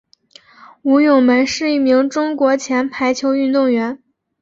[0.81, 4.01] 吴咏梅是一名中国前排球运动员。